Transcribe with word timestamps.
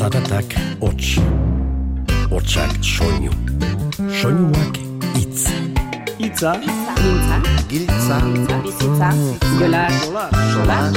Zaratak 0.00 0.54
hots. 0.80 1.20
Hotsak 2.30 2.72
soinu. 2.80 3.32
Soinuak 4.20 4.78
hitz. 5.12 5.42
Itza, 6.18 6.54
Mintza, 6.56 7.36
Giltza, 7.68 8.16
bizitza, 8.64 9.10
jolas, 9.60 9.98
solas, 10.54 10.96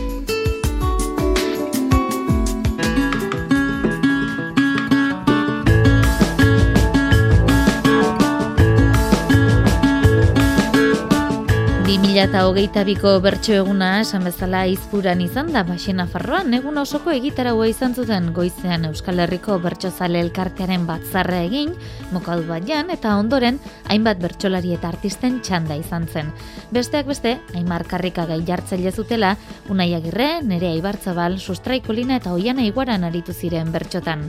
2008ko 12.15 13.17
bertso 13.19 13.57
eguna 13.59 13.89
esan 13.99 14.23
bezala 14.29 14.61
izpuran 14.71 15.19
izan 15.25 15.49
da 15.51 15.65
Baxena 15.67 16.05
Farroan 16.07 16.55
egun 16.55 16.77
osoko 16.79 17.11
egitaraua 17.11 17.67
izan 17.67 17.97
zuten 17.99 18.29
goizean 18.37 18.85
Euskal 18.87 19.19
Herriko 19.25 19.57
bertsozale 19.59 20.21
elkartearen 20.23 20.85
batzarra 20.87 21.41
egin, 21.43 21.73
mokadu 22.15 22.45
baian 22.47 22.93
eta 22.95 23.17
ondoren 23.19 23.59
hainbat 23.91 24.21
bertsolari 24.23 24.77
eta 24.77 24.93
artisten 24.95 25.41
txanda 25.43 25.75
izan 25.81 26.07
zen. 26.07 26.31
Besteak 26.71 27.09
beste, 27.11 27.33
Aimar 27.59 27.83
Karrika 27.91 28.29
gai 28.31 28.45
jartzaile 28.47 28.93
zutela, 28.93 29.33
Unai 29.69 29.89
Agirre, 29.99 30.37
Nerea 30.47 30.77
Ibartzabal, 30.79 31.41
Sustraikolina 31.41 32.21
eta 32.23 32.37
Oiana 32.37 32.63
Iguaran 32.63 33.03
aritu 33.03 33.35
ziren 33.35 33.73
bertsotan. 33.75 34.29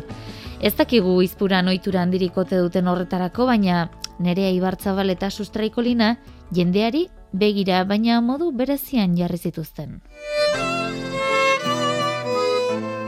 Ez 0.57 0.73
dakigu 0.73 1.19
izpuran 1.21 1.69
ohitura 1.69 2.01
handirikote 2.01 2.57
duten 2.65 2.89
horretarako, 2.89 3.45
baina 3.45 3.91
Nerea 4.17 4.49
Ibartzabal 4.57 5.13
eta 5.13 5.29
Sustraikolina 5.29 6.15
jendeari 6.49 7.05
begira 7.35 7.83
baina 7.83 8.21
modu 8.21 8.51
berezian 8.51 9.15
jarri 9.17 9.37
zituzten. 9.37 9.99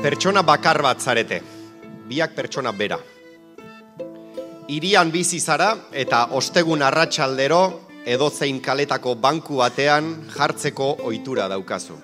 Pertsona 0.03 0.43
bakar 0.43 0.81
bat 0.83 1.01
zarete, 1.01 1.41
biak 2.09 2.35
pertsona 2.35 2.71
bera. 2.71 2.99
Irian 4.67 5.11
bizi 5.11 5.39
zara 5.39 5.71
eta 5.95 6.27
ostegun 6.35 6.83
arratsaldero 6.83 7.61
edozein 8.07 8.59
kaletako 8.63 9.15
banku 9.15 9.61
batean 9.63 10.13
jartzeko 10.35 10.89
ohitura 11.07 11.47
daukazu. 11.47 11.95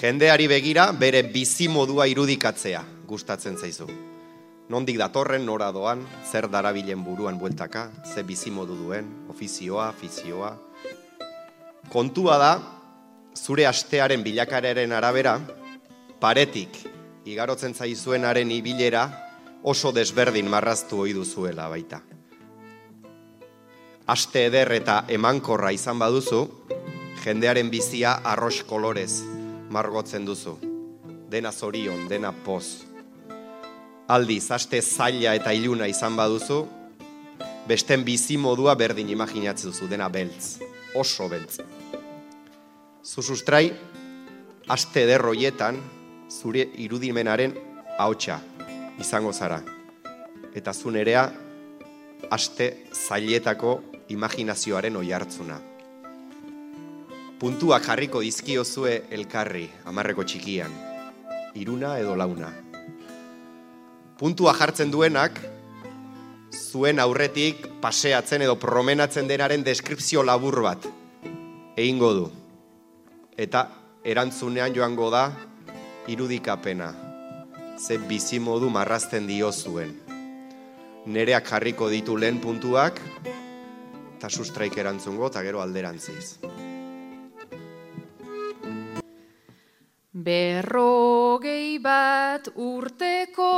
Jendeari 0.00 0.48
begira 0.48 0.90
bere 0.92 1.22
bizi 1.22 1.68
modua 1.68 2.06
irudikatzea 2.08 2.82
gustatzen 3.08 3.56
zaizu. 3.56 3.88
Nondik 4.72 4.96
datorren 4.96 5.44
nora 5.44 5.68
doan, 5.72 6.04
zer 6.30 6.46
darabilen 6.48 7.02
buruan 7.04 7.38
bueltaka, 7.38 7.90
ze 8.04 8.22
bizi 8.22 8.50
modu 8.50 8.76
duen, 8.78 9.08
ofizioa, 9.28 9.88
afizioa, 9.92 10.52
Kontua 11.92 12.38
da, 12.40 12.52
zure 13.36 13.66
astearen 13.68 14.22
bilakararen 14.24 14.94
arabera, 14.96 15.34
paretik 16.22 16.78
igarotzen 17.28 17.74
zaizuenaren 17.76 18.48
ibilera 18.54 19.02
oso 19.62 19.92
desberdin 19.92 20.48
marraztu 20.48 21.02
ohi 21.04 21.12
duzuela 21.12 21.66
baita. 21.68 22.00
Aste 24.08 24.46
eder 24.48 24.72
eta 24.72 25.02
emankorra 25.12 25.74
izan 25.76 26.00
baduzu, 26.00 26.40
jendearen 27.26 27.68
bizia 27.70 28.14
arroz 28.24 28.62
kolorez 28.66 29.20
margotzen 29.70 30.24
duzu. 30.24 30.56
Dena 31.28 31.52
zorion, 31.52 32.08
dena 32.08 32.32
poz. 32.32 32.86
Aldiz, 34.08 34.46
aste 34.50 34.80
zaila 34.80 35.36
eta 35.36 35.52
iluna 35.52 35.86
izan 35.92 36.16
baduzu, 36.16 36.64
besten 37.68 38.00
bizi 38.04 38.40
modua 38.40 38.74
berdin 38.80 39.12
imaginatzen 39.12 39.70
duzu, 39.70 39.92
dena 39.92 40.08
beltz, 40.08 40.56
oso 40.96 41.28
beltz. 41.28 41.60
Zu 43.12 43.20
sustrai, 43.20 43.66
aste 44.72 45.02
derroietan, 45.04 45.76
zure 46.32 46.62
irudimenaren 46.80 47.52
ahotsa 48.00 48.38
izango 49.04 49.34
zara. 49.36 49.58
Eta 50.56 50.72
zu 50.72 50.88
nerea, 50.94 51.26
aste 52.32 52.70
zailetako 52.96 53.74
imaginazioaren 54.16 54.96
oihartzuna. 54.96 55.60
Puntuak 57.36 57.84
jarriko 57.84 58.24
dizkiozue 58.24 59.02
elkarri, 59.12 59.68
amarreko 59.84 60.24
txikian, 60.24 60.72
iruna 61.52 61.98
edo 62.00 62.16
launa. 62.16 62.48
Puntua 64.16 64.56
jartzen 64.56 64.88
duenak, 64.88 65.36
zuen 66.48 66.96
aurretik 66.98 67.74
paseatzen 67.84 68.48
edo 68.48 68.56
promenatzen 68.56 69.28
denaren 69.28 69.68
deskripzio 69.68 70.24
labur 70.24 70.64
bat 70.64 70.94
egingo 71.76 72.16
du 72.16 72.30
eta 73.36 73.68
erantzunean 74.04 74.74
joango 74.74 75.10
da 75.10 75.30
irudikapena. 76.08 76.92
Ze 77.78 77.98
bizimodu 77.98 78.70
marrazten 78.70 79.26
dio 79.26 79.52
zuen. 79.52 79.94
Nereak 81.06 81.48
jarriko 81.48 81.88
ditu 81.90 82.16
lehen 82.16 82.38
puntuak, 82.40 83.00
eta 84.16 84.30
sustraik 84.30 84.76
erantzungo, 84.78 85.26
eta 85.26 85.42
gero 85.42 85.60
alderantziz. 85.62 86.38
Berrogei 90.12 91.78
bat 91.82 92.52
urteko 92.54 93.50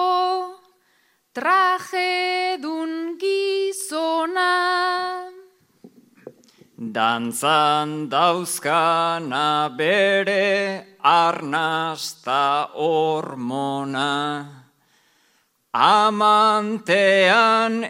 trajedun 1.34 3.18
gizona 3.20 4.48
Dantzan 6.76 8.08
dauzkana 8.10 9.70
bere 9.78 10.84
arnasta 11.04 12.68
hormona. 12.74 14.48
Amantean 15.72 16.24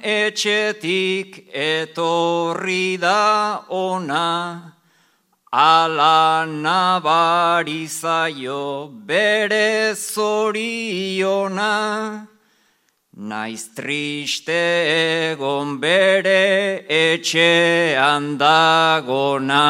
etxetik 0.05 1.49
etorri 1.49 3.01
da 3.01 3.65
ona. 3.71 4.75
Ala 5.51 6.45
nabarizaio 6.45 7.87
bere 9.07 9.95
zoriona. 9.97 11.73
Naiz 13.17 13.71
triste 13.75 14.59
egon 15.31 15.79
bere 15.79 16.83
etxean 16.89 18.37
dagona. 18.39 19.63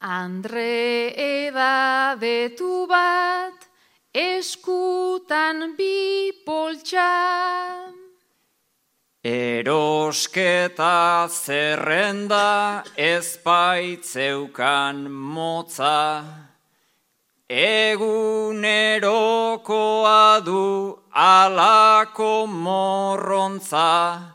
Andre 0.00 1.12
edadetu 1.16 2.86
bat 2.86 3.66
eskutan 4.12 5.74
bi 5.76 6.30
poltsa. 6.44 7.85
Erosketa 9.26 11.26
zerrenda 11.26 12.86
ezpaitzeukan 12.94 15.10
motza, 15.10 16.22
egunerokoa 17.50 18.06
du 20.46 20.94
alako 21.10 22.46
morrontza, 22.46 24.30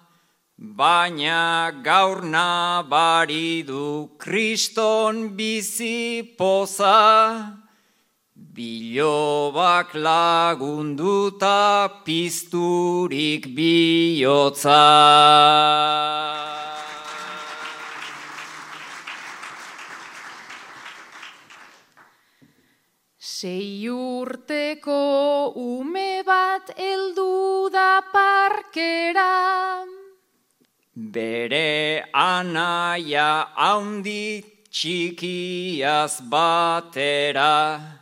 baina 0.59 1.71
gaur 1.81 2.27
nabari 2.35 3.63
du 3.63 4.11
kriston 4.19 5.31
bizi 5.37 6.35
poza. 6.37 7.60
Bilobak 8.41 9.93
lagunduta 9.93 11.85
pizturik 12.01 13.53
bihotza. 13.53 14.81
Sei 23.21 23.85
urteko 23.85 25.53
ume 25.53 26.25
bat 26.25 26.73
heldu 26.81 27.69
da 27.69 28.01
parkera. 28.09 29.85
Bere 30.97 32.09
anaia 32.09 33.53
haundi 33.53 34.41
txikiaz 34.73 36.25
batera. 36.25 38.00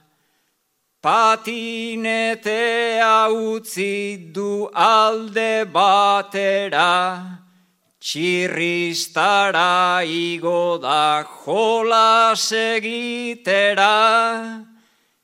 Patinetea 1.02 2.52
utzi 3.32 4.18
du 4.34 4.70
alde 4.74 5.64
batera, 5.64 7.40
txirristara 8.04 10.04
igo 10.04 10.78
da 10.78 11.24
jola 11.24 12.36
segitera, 12.36 14.60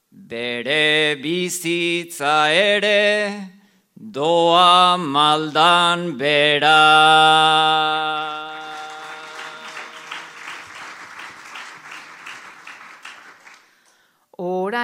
bere 0.09 1.17
bizitza 1.19 2.47
ere 2.55 3.51
doa 3.99 4.95
maldan 4.95 6.17
bera. 6.17 8.34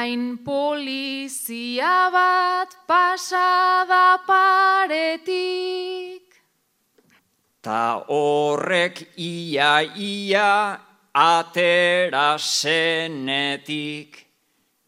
Orain 0.01 0.41
polizia 0.41 2.09
bat 2.09 2.73
pasada 2.89 4.17
paretik. 4.25 6.25
Ta 7.61 8.01
horrek 8.09 9.13
ia 9.15 9.85
ia 9.93 10.81
atera 11.13 12.39
senetik. 12.39 14.25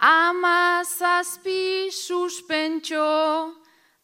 Ama 0.00 0.82
zazpi 0.82 1.90
suspentxo, 1.90 3.52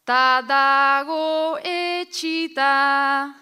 ta 0.05 0.41
dago 0.41 1.57
etxita, 1.59 3.33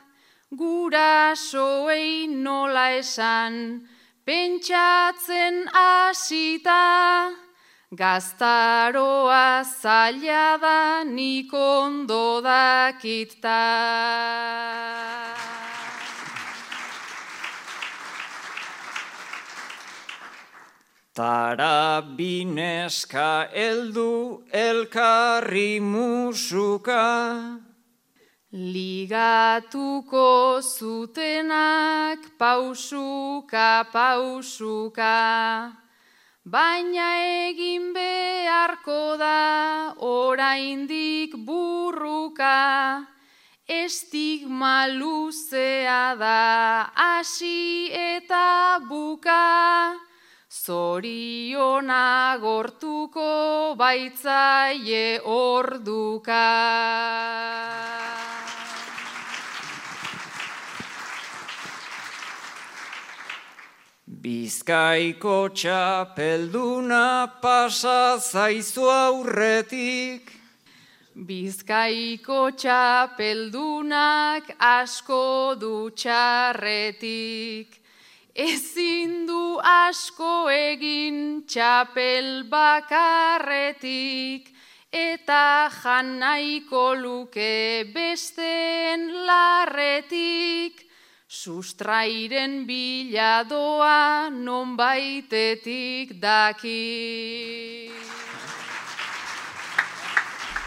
gurasoei 0.49 2.27
nola 2.27 2.89
esan, 2.97 3.87
pentsatzen 4.31 5.55
hasita, 5.75 7.35
gaztaroa 8.01 9.63
zaila 9.81 10.45
da 10.63 11.03
nik 11.03 11.51
ondo 11.53 12.39
dakita. 12.39 13.63
Tara 21.13 22.01
bineska 22.17 23.50
eldu 23.51 24.43
elkarri 24.53 25.81
musuka. 25.81 27.70
Ligatuko 28.51 30.27
zutenak 30.60 32.20
pausuka 32.38 33.88
pausuka. 33.93 35.72
Baina 36.43 37.15
egin 37.48 37.93
beharko 37.96 39.15
da 39.15 39.96
oraindik 40.03 41.31
burruka. 41.48 43.08
Estigma 43.70 44.86
luzea 45.00 46.20
da 46.20 46.91
hasi 46.91 47.88
eta 47.88 48.81
buka. 48.84 50.10
Zoriona 50.51 52.38
gortuko 52.41 53.74
baitzaie 53.79 55.22
orduka. 55.24 56.43
Bizkaiko 64.22 65.38
txapelduna 65.55 67.39
pasa 67.41 68.20
zaizu 68.20 68.91
aurretik. 68.91 70.34
Bizkaiko 71.15 72.51
txapeldunak 72.60 74.51
asko 74.60 75.55
du 75.55 75.75
txarretik. 75.96 77.79
Ezin 78.31 79.25
du 79.27 79.59
asko 79.59 80.47
egin 80.50 81.43
txapel 81.43 82.47
bakarretik, 82.47 84.47
eta 84.88 85.67
jan 85.67 86.19
nahiko 86.19 86.95
luke 86.95 87.83
besteen 87.91 89.11
larretik, 89.27 90.79
sustrairen 91.27 92.63
biladoa 92.65 94.29
non 94.31 94.77
baitetik 94.77 96.15
daki. 96.21 97.91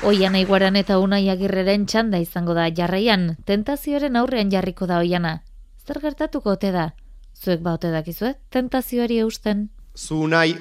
Oiana 0.05 0.37
iguaran 0.37 0.77
eta 0.77 0.99
unai 1.01 1.31
agirreren 1.33 1.89
txanda 1.89 2.21
izango 2.21 2.53
da 2.53 2.69
jarraian, 2.69 3.39
tentazioaren 3.49 4.21
aurrean 4.21 4.53
jarriko 4.53 4.85
da 4.85 5.01
oiana. 5.01 5.41
Zer 5.87 6.03
gertatuko 6.05 6.59
ote 6.59 6.71
da? 6.71 6.91
Zuek 7.35 7.61
ba 7.61 7.75
ote 7.75 7.91
dakizue, 7.91 8.35
tentazioari 8.51 9.19
eusten. 9.21 9.69
Zu 9.97 10.27
nahi, 10.27 10.55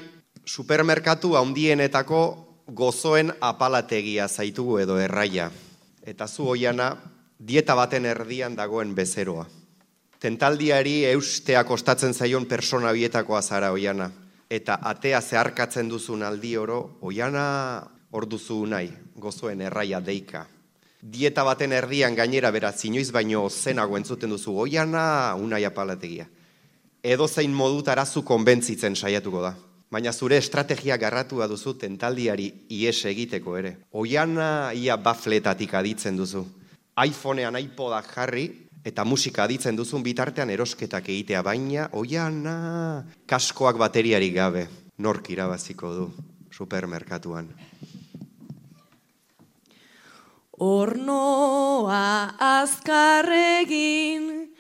supermerkatu 0.45 1.35
handienetako 1.37 2.21
gozoen 2.67 3.31
apalategia 3.41 4.27
zaitugu 4.27 4.79
edo 4.83 4.97
erraia. 4.97 5.51
Eta 6.03 6.27
zu 6.27 6.47
oiana, 6.49 6.95
dieta 7.39 7.75
baten 7.75 8.05
erdian 8.05 8.55
dagoen 8.55 8.95
bezeroa. 8.95 9.45
Tentaldiari 10.19 11.03
eustea 11.11 11.63
kostatzen 11.63 12.13
zaion 12.13 12.45
persona 12.45 12.91
bietakoa 12.93 13.41
zara 13.41 13.71
oiana. 13.71 14.09
Eta 14.49 14.77
atea 14.81 15.21
zeharkatzen 15.21 15.89
duzun 15.89 16.23
aldi 16.23 16.55
oro, 16.57 16.97
oiana 17.01 17.83
orduzu 18.11 18.65
nahi, 18.65 18.91
gozoen 19.19 19.61
erraia 19.61 19.99
deika. 19.99 20.45
Dieta 21.01 21.43
baten 21.43 21.73
erdian 21.73 22.15
gainera 22.15 22.51
beraz, 22.51 22.85
inoiz 22.85 23.11
baino 23.11 23.49
zenago 23.49 23.97
entzuten 23.97 24.29
duzu, 24.29 24.55
oiana 24.65 25.35
unai 25.35 25.65
apalategia. 25.65 26.27
Edo 27.03 27.27
zein 27.27 27.51
modutara 27.51 28.05
zu 28.05 28.23
konbentzitzen 28.23 28.95
saiatuko 28.95 29.41
da. 29.43 29.53
Baina 29.91 30.13
zure 30.13 30.37
estrategia 30.39 30.95
garratua 30.97 31.47
duzu 31.51 31.73
tentaldiari 31.77 32.47
ies 32.71 33.05
egiteko 33.05 33.57
ere. 33.59 33.77
Oiana 33.91 34.71
ia 34.73 34.95
bafletatik 34.97 35.73
aditzen 35.73 36.17
duzu. 36.17 36.45
iPhonean 37.03 37.57
iPodak 37.59 38.07
jarri 38.15 38.69
eta 38.85 39.03
musika 39.03 39.43
aditzen 39.43 39.75
duzun 39.75 40.03
bitartean 40.03 40.49
erosketak 40.49 41.09
egitea 41.09 41.41
baina 41.43 41.89
oiana 41.91 43.03
kaskoak 43.27 43.77
bateriari 43.77 44.31
gabe 44.31 44.67
nork 44.97 45.29
irabaziko 45.29 45.93
du 45.93 46.11
supermerkatuan. 46.51 47.49
Ornoa 50.59 52.29
azkarregin, 52.61 54.52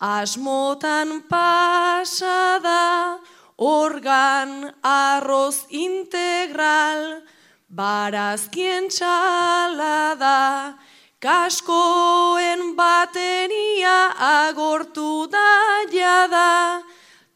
asmotan 0.00 1.28
pasada, 1.28 3.20
organ 3.58 4.72
arroz 4.82 5.66
integral, 5.68 7.20
barazkien 7.68 8.88
txalada, 8.88 10.78
kaskoen 11.20 12.72
bateria 12.76 14.16
agortu 14.48 15.28
da 15.28 15.84
jada, 15.92 16.80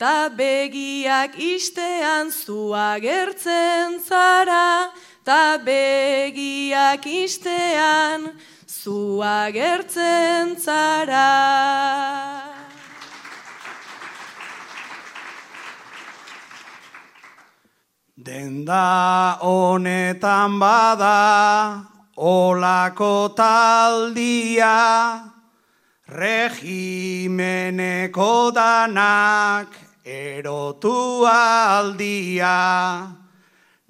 ta 0.01 0.31
begiak 0.33 1.37
istean 1.37 2.33
zua 2.33 2.97
gertzen 2.99 4.01
zara, 4.01 4.89
ta 5.23 5.59
begiak 5.61 7.05
istean 7.05 8.33
zu 8.67 9.21
agertzen 9.23 10.57
zara. 10.57 12.34
Denda 18.25 19.37
honetan 19.45 20.57
bada 20.57 21.85
olako 22.17 23.37
taldia, 23.37 25.21
regimeneko 26.09 27.53
danak 28.49 29.69
erotu 30.09 31.29
aldia. 31.29 33.13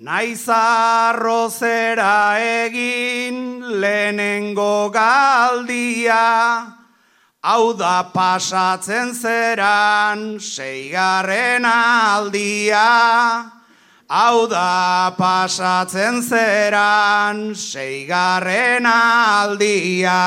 Naiz 0.03 0.49
arrozera 0.51 2.35
egin 2.35 3.63
lehenengo 3.63 4.91
galdia, 4.91 6.75
hau 7.41 7.73
da 7.79 8.03
pasatzen 8.11 9.15
zeran 9.15 10.41
seigarren 10.43 11.65
aldia, 11.65 12.83
hau 14.15 14.47
da 14.47 15.11
pasatzen 15.19 16.23
zeran 16.23 17.39
seigarren 17.59 18.87
aldia. 18.87 20.21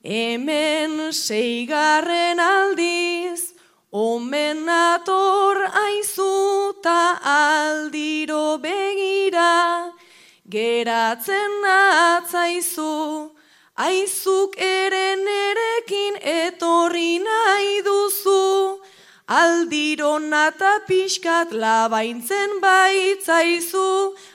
Hemen 0.00 1.12
seigarren 1.12 2.40
aldiz, 2.40 3.52
omen 3.92 4.64
ator 4.72 5.60
aizu 5.82 6.72
ta 6.80 7.02
aldiro 7.34 8.56
begira, 8.64 9.92
geratzen 10.48 11.60
atzaizu, 11.74 13.36
aizuk 13.80 14.56
ere 14.60 15.16
nerekin 15.26 16.16
etorri 16.20 17.16
nahi 17.24 17.80
duzu, 17.86 18.80
aldiro 19.40 20.18
nata 20.18 20.72
pixkat 20.88 21.54
labaintzen 21.62 22.60
baitzaizu, 22.64 23.88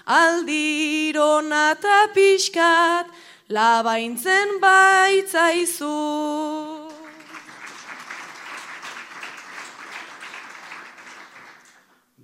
aldiro 0.07 1.41
nata 1.51 1.99
pixkat, 2.15 3.13
labaintzen 3.49 4.57
baitzaizu. 4.63 5.93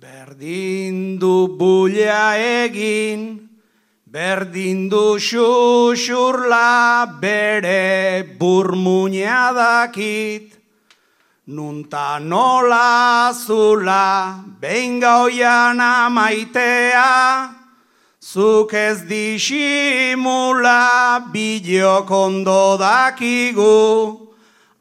Berdin 0.02 1.20
du 1.20 1.36
bulia 1.58 2.34
egin, 2.64 3.41
berdin 4.12 4.90
du 4.90 5.16
xuxurla 5.16 7.08
bere 7.20 8.22
burmuña 8.38 9.52
dakit, 9.56 10.52
nunta 11.46 12.20
nola 12.20 13.32
zula, 13.32 14.36
behin 14.60 15.00
gauian 15.00 15.80
amaitea, 15.80 17.56
Zuk 18.22 18.72
ez 18.74 19.02
disimula 19.08 20.78
bideo 21.32 22.04
kondo 22.06 22.78
dakigu, 22.78 24.28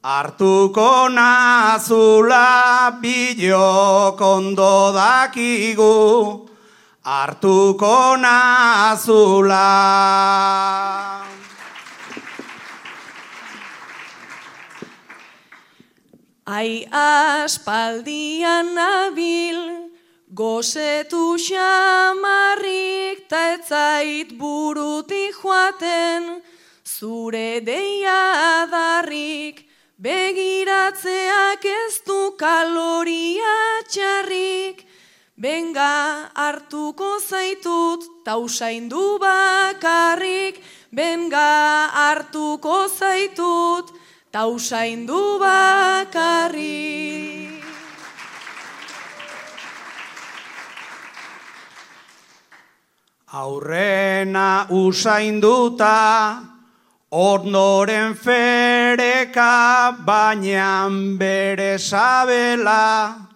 hartuko 0.03 1.09
nazula 1.09 2.91
bideo 3.01 4.15
kondo 4.19 4.93
dakigu, 4.93 6.50
hartuko 7.03 8.17
nazula. 8.17 9.67
Ai 16.45 16.85
aspaldian 16.91 18.75
nabil, 18.75 19.89
Gozetu 20.33 21.35
xamarrik 21.35 23.27
ta 23.27 23.55
etzait 23.55 24.31
buruti 24.37 25.31
joaten, 25.35 26.41
zure 26.85 27.59
deia 27.59 28.63
adarrik, 28.63 29.67
begiratzeak 29.99 31.65
ez 31.65 31.99
du 32.07 32.31
kaloria 32.39 33.83
txarrik, 33.91 34.87
benga 35.41 36.29
hartuko 36.37 37.17
zaitut 37.19 38.05
tausaindu 38.23 39.17
bakarrik, 39.17 40.61
benga 40.93 41.89
hartuko 41.89 42.85
zaitut 42.87 43.89
tausaindu 44.31 45.39
bakarrik. 45.41 47.01
Aurrena 53.33 54.67
usainduta, 54.69 56.37
ondoren 57.11 58.13
fereka, 58.13 59.95
baina 60.05 60.85
bere 61.17 61.79
sabela, 61.79 63.30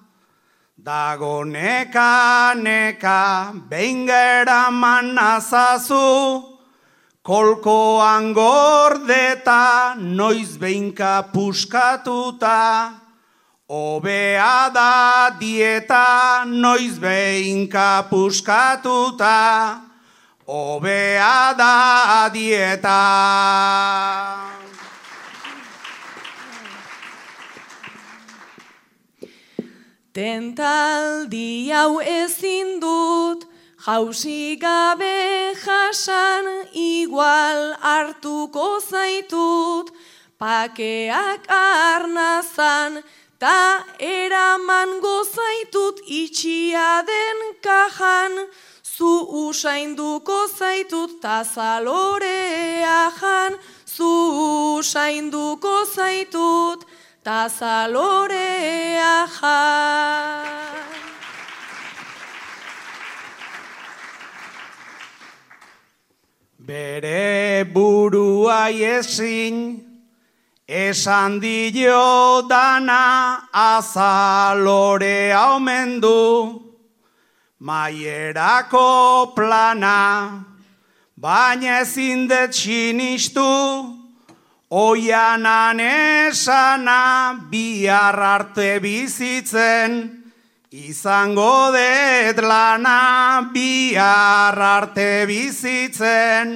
Dago 0.85 1.41
neka, 1.41 2.53
neka, 2.53 3.57
behin 3.69 4.05
gera 4.05 4.69
manazazu, 4.69 6.45
kolkoan 7.25 8.35
gordeta, 8.37 9.95
noiz 9.97 10.59
behinka 10.61 11.33
puskatuta, 11.33 13.01
Obea 13.67 14.69
da 14.69 15.31
dieta, 15.39 16.45
noiz 16.45 16.99
behinka 17.01 18.05
puskatuta, 18.07 19.81
Obea 20.45 21.55
da 21.57 22.29
dieta. 22.29 23.01
Tentaldi 30.15 31.67
hau 31.75 31.99
ezin 31.99 32.79
dut, 32.79 33.41
jausi 33.85 34.55
gabe 34.55 35.51
jasan, 35.59 36.45
igual 36.71 37.75
hartuko 37.83 38.79
zaitut, 38.79 39.91
pakeak 40.39 41.43
arnazan, 41.51 43.03
ta 43.37 43.83
eraman 43.99 45.01
gozaitut 45.03 45.99
itxia 46.07 47.03
den 47.11 47.39
kajan, 47.59 48.47
zu 48.95 49.13
usainduko 49.43 50.47
zaitut 50.47 51.19
ta 51.21 51.43
zalorea 51.43 53.11
jan, 53.19 53.59
zu 53.85 54.11
usainduko 54.79 55.83
zaitut 55.95 56.94
ta 57.25 57.49
zalorea 57.49 59.25
jan. 59.25 60.45
Bere 66.59 67.65
burua 67.73 68.69
ezin, 68.69 69.57
esan 70.67 71.39
dio 71.41 72.45
dana 72.47 73.49
azalore 73.53 75.33
aumendu, 75.33 76.61
maierako 77.59 79.33
plana, 79.35 80.45
baina 81.17 81.81
ezin 81.81 82.27
dut 82.29 82.53
sinistu, 82.53 84.04
oianan 84.69 85.79
esana 85.79 87.39
bihar 87.49 88.19
arte 88.19 88.79
bizitzen, 88.79 90.25
Izango 90.75 91.71
dut 91.71 92.39
lana 92.43 93.49
bihar 93.53 94.57
arte 94.59 95.23
bizitzen, 95.29 96.49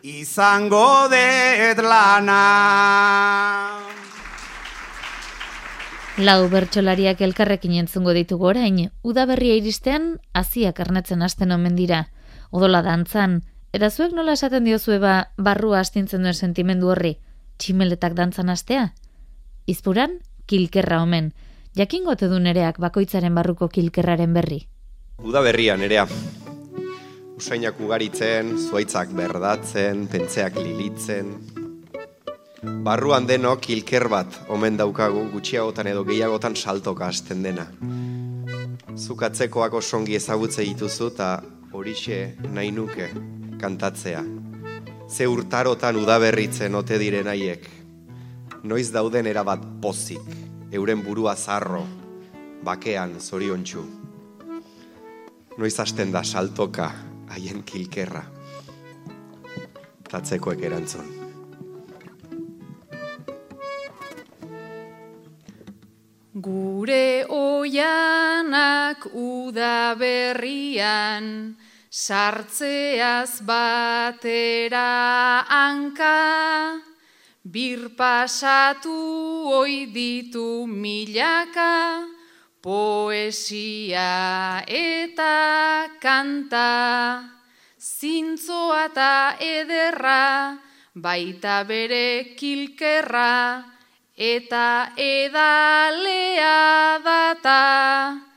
izango 0.00 1.10
dut 1.12 1.82
lana. 1.84 2.38
Lau 6.16 6.48
bertsolariak 6.48 7.20
elkarrekin 7.20 7.76
entzungo 7.82 8.16
ditugu 8.16 8.48
orain, 8.54 8.88
udaberria 9.04 9.58
iristean 9.60 10.14
haziak 10.32 10.80
arnetzen 10.80 11.20
hasten 11.20 11.52
omen 11.52 11.76
dira. 11.76 12.06
Odola 12.52 12.80
dantzan, 12.80 13.42
eta 13.76 13.90
zuek 13.90 14.16
nola 14.16 14.32
esaten 14.32 14.64
diozue 14.64 14.96
ba 14.96 15.28
barrua 15.36 15.84
astintzen 15.84 16.24
duen 16.24 16.40
sentimendu 16.40 16.88
horri, 16.88 17.18
tximeletak 17.58 18.14
dantzan 18.14 18.48
hastea? 18.48 18.92
Izpuran, 19.66 20.18
kilkerra 20.46 21.02
omen, 21.02 21.32
jakingo 21.76 22.14
du 22.14 22.38
nereak 22.38 22.78
bakoitzaren 22.78 23.34
barruko 23.34 23.68
kilkerraren 23.68 24.34
berri. 24.34 24.66
Uda 25.22 25.40
berria 25.40 25.76
nerea. 25.76 26.06
Usainak 27.36 27.80
ugaritzen, 27.80 28.56
zuaitzak 28.58 29.10
berdatzen, 29.14 30.06
pentzeak 30.08 30.56
lilitzen. 30.56 31.32
Barruan 32.62 33.26
denok 33.26 33.60
kilker 33.60 34.08
bat 34.08 34.36
omen 34.48 34.76
daukagu 34.76 35.24
gutxiagotan 35.32 35.88
edo 35.90 36.04
gehiagotan 36.04 36.54
saltoka 36.54 37.06
hasten 37.06 37.42
dena. 37.42 37.66
Zukatzekoak 38.96 39.74
osongi 39.74 40.14
ezagutze 40.14 40.62
dituzu 40.68 41.10
eta 41.14 41.32
horixe 41.72 42.36
nahi 42.52 42.70
nuke 42.70 43.08
kantatzea. 43.58 44.22
Ze 45.12 45.26
urtarotan 45.28 45.98
udaberritzen 46.00 46.72
ote 46.74 46.96
diren 46.96 47.26
haiek. 47.28 47.66
Noiz 48.64 48.86
dauden 48.94 49.26
erabat 49.28 49.64
pozik, 49.82 50.24
euren 50.72 51.02
burua 51.04 51.34
zarro, 51.36 51.82
bakean 52.64 53.18
zoriontsu. 53.20 53.82
Noiz 55.58 55.74
hasten 55.84 56.14
da 56.14 56.22
saltoka 56.24 56.86
haien 57.28 57.60
kilkerra. 57.68 58.22
Tatzekoek 60.08 60.64
erantzun. 60.64 61.10
Gure 66.32 67.26
oianak 67.28 69.04
uda 69.12 69.92
berrian, 70.00 71.28
sartzeaz 71.92 73.44
batera 73.44 75.44
hanka, 75.44 76.80
bir 77.44 77.92
pasatu 77.92 78.96
oi 79.52 79.92
ditu 79.92 80.64
milaka, 80.66 82.08
poesia 82.64 84.64
eta 84.64 85.92
kanta, 86.00 87.28
zintzoa 87.76 88.88
eta 88.88 89.36
ederra, 89.36 90.56
baita 90.96 91.60
bere 91.68 92.32
kilkerra, 92.40 93.68
eta 94.16 94.96
edalea 94.96 96.56
data, 97.04 98.31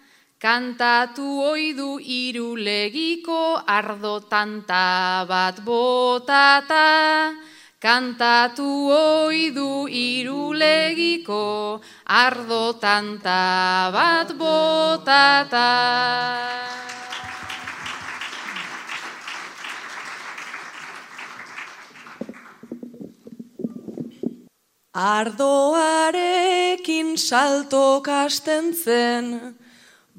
kantatu 0.46 1.42
oidu 1.42 1.98
irulegiko 1.98 3.66
ardo 3.66 4.22
tanta 4.30 5.26
bat 5.26 5.58
botata, 5.66 7.34
kantatu 7.82 8.94
oidu 8.94 9.90
irulegiko 9.90 11.82
ardo 12.06 12.78
tanta 12.78 13.90
bat 13.90 14.38
botata. 14.38 15.74
Ardoarekin 24.94 27.18
salto 27.18 28.06
kasten 28.06 28.70
zen, 28.72 29.58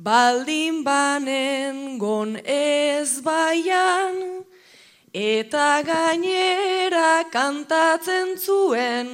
baldin 0.07 0.85
banen 0.85 1.99
gon 1.99 2.37
ez 2.45 3.21
baian, 3.27 4.45
eta 5.13 5.83
gainera 5.83 7.27
kantatzen 7.35 8.39
zuen, 8.39 9.09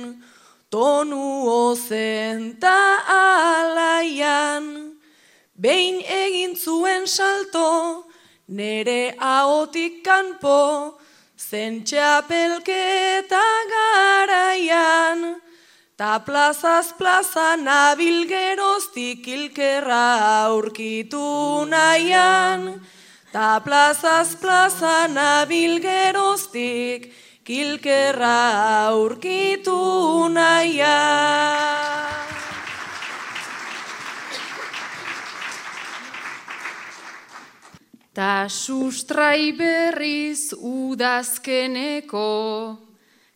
tonu 0.68 1.48
ozen 1.48 2.61
ta 2.61 2.81
alaian. 3.16 4.66
Behin 5.62 6.02
egin 6.05 6.52
zuen 6.57 7.07
salto, 7.07 8.05
nere 8.48 9.14
ahotik 9.16 10.02
kanpo, 10.05 10.98
zen 11.38 11.85
txapelketa 11.88 13.46
garaian. 13.72 15.40
Ta 15.96 16.18
plazaz 16.24 16.92
plaza 16.96 17.57
nabil 17.57 18.24
geroztik 18.24 19.26
ilkerra 19.28 20.48
aurkitu 20.48 21.68
nahian. 21.68 22.81
Ta 23.33 23.61
plazaz 23.61 24.37
plaza 24.40 25.07
nabil 25.09 25.81
geroztik 25.85 27.12
kilkerra 27.44 28.88
aurkitu 28.88 30.28
nahian. 30.33 31.52
Ta 38.14 38.48
sustrai 38.48 39.52
berriz 39.57 40.52
udazkeneko, 40.52 42.28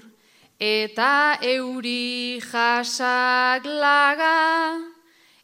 eta 0.57 1.37
euri 1.45 2.41
jasak 2.41 3.69
laga, 3.69 4.97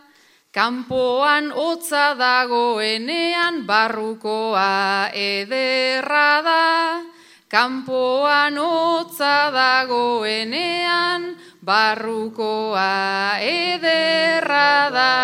kanpoan 0.51 1.53
hotza 1.53 2.15
dagoenean 2.17 3.67
barrukoa 3.67 5.11
ederra 5.13 6.43
da, 6.43 7.03
kanpoan 7.51 8.55
hotza 8.55 9.51
dagoenean 9.51 11.35
barrukoa 11.67 13.43
ederra 13.43 14.91
da. 14.95 15.15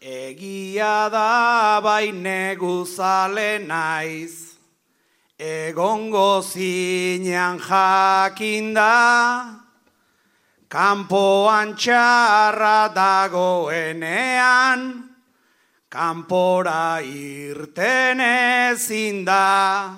Egia 0.00 1.10
da 1.10 1.80
bai 1.82 2.12
neguzale 2.12 3.58
naiz, 3.66 4.54
egongo 5.38 6.38
zinean 6.44 7.58
jakinda, 7.58 8.92
kanpoan 10.68 11.74
txarra 11.74 12.92
dagoenean, 12.94 14.80
kanpora 15.94 16.98
irten 17.00 18.20
ezin 18.20 19.22
da. 19.24 19.94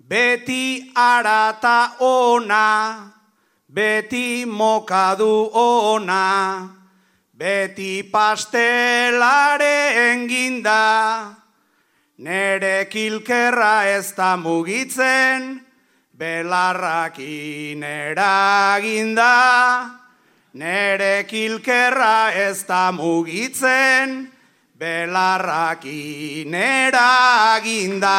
Beti 0.00 0.92
arata 0.94 2.00
ona, 2.00 3.12
beti 3.68 4.46
mokadu 4.46 5.50
ona, 5.52 6.24
Beti 7.36 8.02
pastelare 8.10 9.92
enginda, 10.08 11.36
nere 12.16 12.88
kilkerra 12.88 13.84
ez 13.92 14.14
da 14.16 14.38
mugitzen, 14.40 15.60
belarrakin 16.16 17.84
eraginda. 17.84 19.34
Nere 20.54 21.26
kilkerra 21.28 22.32
ez 22.32 22.64
da 22.64 22.88
mugitzen, 22.96 24.32
belarrakin 24.76 26.52
eraginda. 26.52 28.16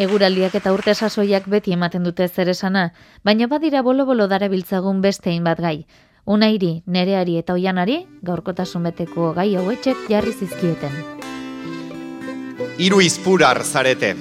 Eguraldiak 0.00 0.54
eta 0.56 0.72
urte 0.72 0.94
sasoiak 0.94 1.44
beti 1.52 1.74
ematen 1.76 2.06
dute 2.08 2.26
zer 2.28 2.48
esana, 2.48 2.86
baina 3.22 3.46
badira 3.52 3.82
bolo-bolo 3.82 4.26
darabiltzagun 4.26 5.02
beste 5.02 5.36
bat 5.44 5.60
gai. 5.60 5.84
Unairi, 6.24 6.82
nereari 6.86 7.36
eta 7.36 7.52
oianari, 7.52 8.06
gaurkotasun 8.22 8.82
beteko 8.88 9.34
gai 9.34 9.54
hauetxek 9.56 10.08
jarri 10.08 10.32
zizkieten. 10.32 10.92
Hiru 12.78 13.00
izpurar 13.02 13.62
zarete. 13.62 14.16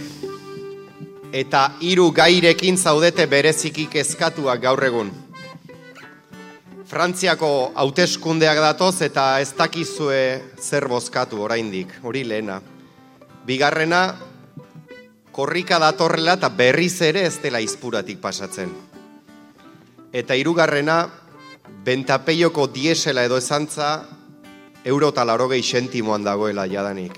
Eta 1.32 1.72
hiru 1.80 2.12
gairekin 2.12 2.78
zaudete 2.78 3.26
bereziki 3.26 3.88
kezkatuak 3.88 4.62
gaur 4.62 4.84
egun. 4.84 5.23
Frantziako 6.94 7.72
hauteskundeak 7.74 8.60
datoz 8.62 9.00
eta 9.02 9.40
ez 9.42 9.56
dakizue 9.58 10.18
zer 10.62 10.86
bozkatu 10.86 11.40
oraindik, 11.42 11.90
hori 12.06 12.22
lehena. 12.22 12.60
Bigarrena, 13.48 14.02
korrika 15.34 15.80
datorrela 15.82 16.36
eta 16.38 16.52
berriz 16.54 17.02
ere 17.02 17.24
ez 17.26 17.40
dela 17.42 17.64
izpuratik 17.66 18.20
pasatzen. 18.22 18.70
Eta 20.14 20.38
hirugarrena, 20.38 21.00
bentapeioko 21.82 22.68
diesela 22.76 23.26
edo 23.26 23.42
esantza, 23.42 23.90
euro 24.86 25.10
eta 25.16 25.26
larogei 25.26 25.64
sentimoan 25.64 26.22
dagoela 26.22 26.68
jadanik. 26.70 27.18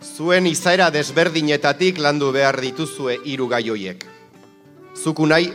Zuen 0.00 0.48
izaera 0.48 0.88
desberdinetatik 0.88 2.00
landu 2.00 2.32
behar 2.32 2.62
dituzue 2.64 3.20
hiru 3.28 3.52
gai 3.52 3.66
hoiek. 3.68 4.08
Zuku 4.96 5.28
nahi, 5.28 5.52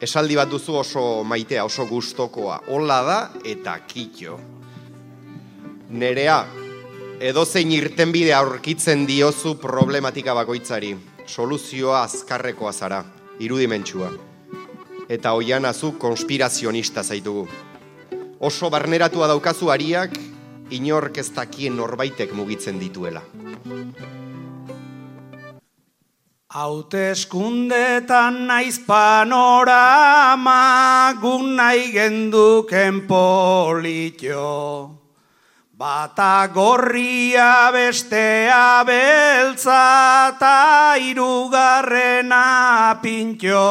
esaldi 0.00 0.36
bat 0.36 0.48
duzu 0.48 0.78
oso 0.80 1.02
maitea, 1.24 1.64
oso 1.64 1.86
gustokoa. 1.86 2.60
Hola 2.68 3.00
da 3.04 3.18
eta 3.44 3.76
kitxo. 3.86 4.38
Nerea, 5.90 6.38
edozein 7.20 7.72
irtenbide 7.76 8.32
aurkitzen 8.34 9.04
diozu 9.06 9.56
problematika 9.60 10.34
bakoitzari. 10.34 10.94
Soluzioa 11.26 12.02
azkarrekoa 12.06 12.72
zara, 12.72 13.04
irudimentsua. 13.38 14.10
Eta 15.10 15.34
hoian 15.34 15.66
azu 15.66 15.92
konspirazionista 15.98 17.02
zaitugu. 17.02 17.46
Oso 18.40 18.70
barneratua 18.70 19.28
daukazu 19.28 19.68
ariak, 19.70 20.16
inork 20.70 21.18
ez 21.18 21.28
dakien 21.34 21.76
norbaitek 21.76 22.32
mugitzen 22.32 22.78
dituela. 22.80 23.22
Hauteskundetan 26.50 28.50
naiz 28.50 28.82
panorama 28.82 30.58
gun 31.22 31.54
nahi 31.54 31.94
genduken 31.94 33.06
politxo. 33.06 34.50
Bata 35.78 36.50
gorria 36.50 37.70
bestea 37.70 38.82
beltza 38.82 40.34
eta 40.34 40.98
irugarrena 40.98 42.98
pintxo. 42.98 43.70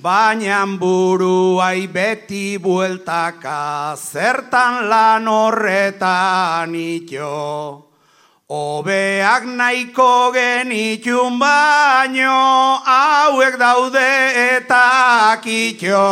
Baina 0.00 0.64
buruai 0.80 1.84
beti 1.92 2.56
bueltaka 2.56 3.92
zertan 4.00 4.88
lan 4.88 5.28
horretan 5.28 6.72
itxo. 6.72 7.89
Obeak 8.50 9.46
nahiko 9.46 10.34
genitun 10.34 11.38
baino, 11.38 12.82
hauek 12.82 13.54
daude 13.62 14.10
eta 14.58 15.38
kitxo. 15.38 16.02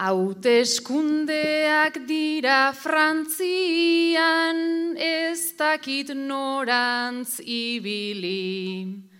Hauteskundeak 0.00 2.00
dira 2.08 2.72
Frantzian, 2.72 4.96
ez 4.96 5.52
dakit 5.52 6.16
norantz 6.16 7.44
ibili. 7.44 9.11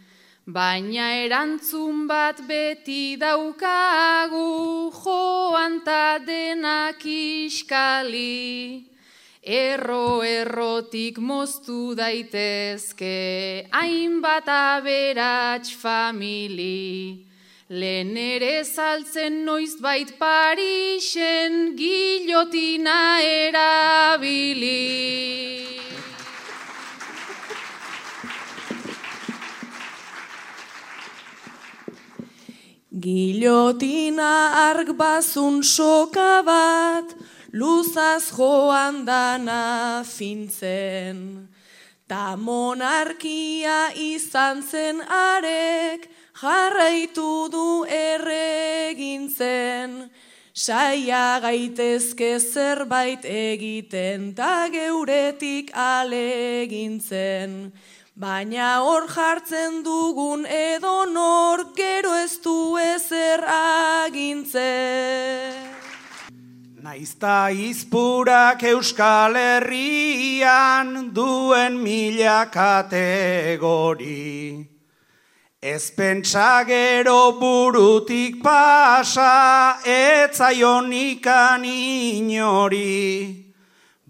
Baina 0.44 1.22
erantzun 1.22 2.08
bat 2.08 2.40
beti 2.48 3.16
daukagu 3.16 4.90
joan 4.90 5.84
ta 5.84 6.18
denak 6.18 6.98
iskali. 7.06 8.82
Erro 9.40 10.22
errotik 10.22 11.18
moztu 11.18 11.94
daitezke 11.94 13.68
hainbat 13.70 14.48
aberats 14.48 15.70
famili. 15.70 17.24
Lehen 17.70 18.16
ere 18.16 18.64
saltzen 18.64 19.44
noiz 19.44 19.78
bait 19.80 20.10
Parisen 20.18 21.76
gilotina 21.78 23.22
erabili. 23.22 24.82
Gilotina 32.92 34.68
arg 34.68 34.92
bazun 34.98 35.62
soka 35.64 36.44
bat, 36.44 37.14
luzaz 37.52 38.30
joan 38.36 39.06
dana 39.06 40.04
fintzen. 40.04 41.48
Ta 42.06 42.36
monarkia 42.36 43.92
izan 43.96 44.62
zen 44.62 45.00
arek, 45.00 46.10
jarraitu 46.36 47.48
du 47.48 47.86
erregintzen. 47.88 50.10
Saia 50.52 51.40
gaitezke 51.40 52.38
zerbait 52.38 53.24
egiten, 53.24 54.34
ta 54.36 54.68
geuretik 54.68 55.72
alegintzen. 55.72 57.72
Baina 58.14 58.84
hor 58.84 59.06
jartzen 59.08 59.82
dugun 59.82 60.44
edo 60.44 61.06
nor 61.08 61.72
gero 61.74 62.12
ez 62.12 62.36
du 62.44 62.76
ezer 62.76 63.40
agintzen. 63.48 64.60
Naizta 66.82 67.48
izpurak 67.48 68.62
euskal 68.68 69.34
herrian 69.34 71.08
duen 71.14 71.82
mila 71.82 72.50
kategori. 72.52 74.12
Ez 75.62 75.90
pentsa 75.96 76.64
gero 76.68 77.32
burutik 77.40 78.42
pasa, 78.42 79.78
etzaionikan 79.86 81.64
inori. 81.64 83.41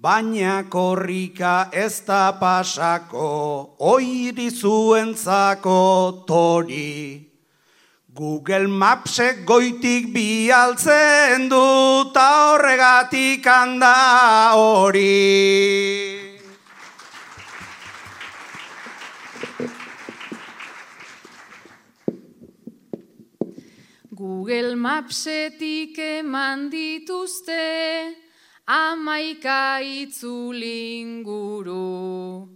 Baina 0.03 0.65
korrika 0.67 1.69
ez 1.71 2.03
da 2.03 2.33
pasako, 2.35 3.77
oiri 3.79 4.49
zuentzako 4.51 6.25
tori. 6.27 7.31
Google 8.11 8.67
Mapsek 8.67 9.45
goitik 9.47 10.09
bialtzen 10.13 11.47
du, 11.53 12.11
ta 12.13 12.25
horregatik 12.49 13.47
handa 13.47 13.93
hori. 14.59 15.07
Google 24.11 24.75
Mapsetik 24.75 26.03
eman 26.09 26.67
dituzte, 26.75 27.63
amaika 28.67 29.81
itzulinguru. 29.83 32.49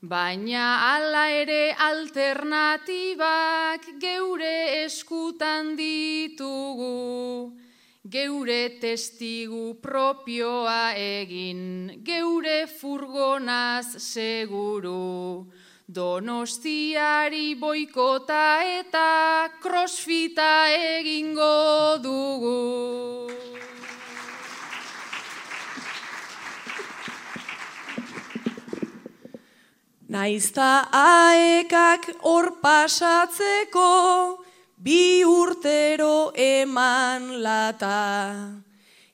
Baina 0.00 0.78
hala 0.78 1.30
ere 1.30 1.74
alternatibak 1.74 3.98
geure 3.98 4.84
eskutan 4.84 5.76
ditugu. 5.76 7.52
Geure 8.08 8.78
testigu 8.80 9.74
propioa 9.82 10.94
egin, 10.94 11.90
geure 12.04 12.66
furgonaz 12.66 13.98
seguru. 13.98 15.46
Donostiari 15.88 17.54
boikota 17.58 18.62
eta 18.62 19.50
crossfita 19.60 20.68
egingo 20.70 21.98
dugu. 22.00 23.28
Naizta 30.08 30.88
aekak 30.88 32.06
hor 32.24 32.46
pasatzeko, 32.62 34.38
bi 34.80 35.20
urtero 35.20 36.32
eman 36.32 37.42
lata. 37.44 38.56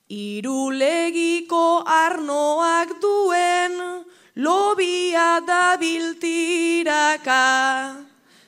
Irulegiko 0.09 1.83
arnoak 1.83 2.95
duen, 3.03 4.05
lobia 4.37 5.43
da 5.45 5.77
biltiraka. 5.83 7.43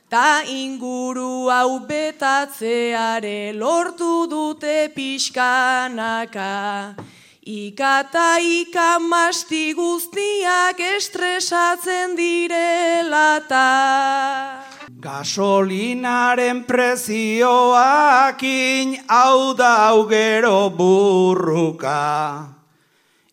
Ta 0.09 0.45
inguru 0.47 1.51
hau 1.51 1.81
betatzeare 1.83 3.59
lortu 3.59 4.31
dute 4.31 4.95
pixkanaka. 4.95 6.55
Ikata 7.47 8.43
ika 8.43 8.99
masti 8.99 9.71
guztiak 9.71 10.83
estresatzen 10.83 12.19
direlata. 12.19 13.63
Gasolinaren 14.91 16.67
prezioakin 16.67 17.47
hau 19.07 19.55
da 19.55 19.95
gero 20.11 20.71
burruka. 20.75 22.51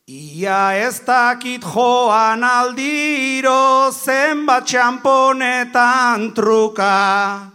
Ia 0.05 0.77
ez 0.77 1.01
dakit 1.01 1.65
joan 1.65 2.43
aldiro 2.43 3.89
zenbat 3.89 4.65
txamponetan 4.69 6.37
truka. 6.37 7.52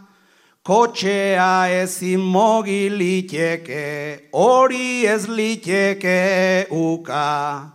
Kotxea 0.69 1.81
ezin 1.81 2.21
mogiliteke, 2.21 4.29
hori 4.33 5.07
ez 5.09 5.25
liteke 5.25 6.69
uka. 6.69 7.73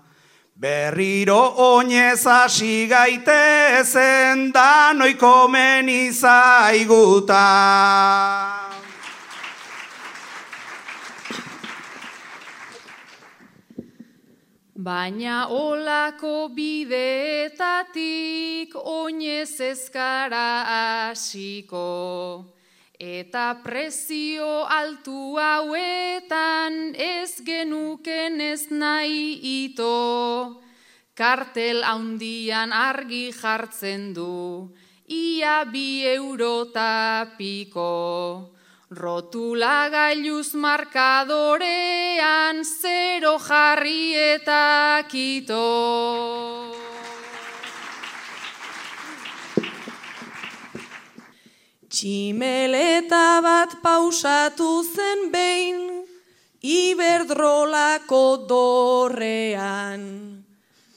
Berriro 0.54 1.58
oinez 1.58 2.22
hasi 2.30 2.86
gaitezen 2.92 4.54
danoi 4.54 5.18
komen 5.18 5.90
izaiguta. 5.90 7.50
Baina 14.78 15.50
olako 15.50 16.54
bideetatik 16.54 17.98
oinez 18.78 19.58
ezkara 19.74 20.50
hasiko. 20.70 22.54
Eta 23.04 23.60
prezio 23.60 24.64
altu 24.64 25.36
hauetan 25.36 26.96
ez 26.96 27.44
genuken 27.44 28.40
ez 28.40 28.72
nahi 28.72 29.44
ito. 29.44 30.64
Kartel 31.12 31.84
haundian 31.84 32.72
argi 32.72 33.36
jartzen 33.36 34.16
du, 34.16 34.72
ia 35.12 35.68
bi 35.68 36.08
eurota 36.14 37.28
piko. 37.36 38.56
Rotula 38.88 39.92
gailuz 39.92 40.56
markadorean 40.56 42.64
zero 42.64 43.36
jarri 43.50 44.16
eta 44.16 45.04
kito. 45.12 45.68
Tximeleta 51.94 53.38
bat 53.46 53.76
pausatu 53.84 54.82
zen 54.82 55.30
behin, 55.30 56.02
iberdrolako 56.66 58.50
dorrean. 58.50 60.02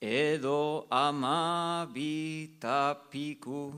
edo 0.03 0.87
amabi 0.90 2.59
tapiku, 2.61 3.73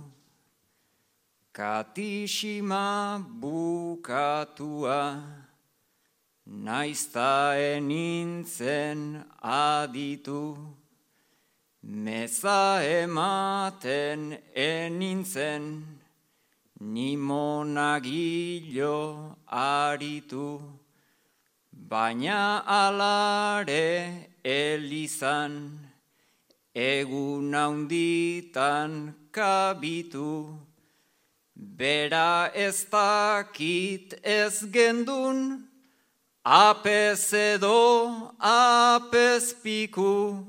katixima 1.55 3.23
bukatua, 3.41 5.23
naizta 6.47 7.55
enintzen 7.55 9.23
aditu, 9.39 10.59
meza 11.83 12.83
ematen 12.83 14.37
enintzen, 14.51 16.02
ni 16.83 17.17
monagilo 17.17 18.97
aritu, 19.47 20.61
baina 21.73 22.65
alare 22.67 24.29
elizan, 24.43 25.79
egun 26.75 27.55
haunditan 27.55 29.15
kabitu, 29.31 30.59
bera 31.55 32.51
ez 32.53 32.85
dakit 32.91 34.19
ez 34.25 34.65
gendun, 34.75 35.63
apez 36.45 37.33
edo 37.33 38.33
apez 38.41 39.55
piku, 39.63 40.45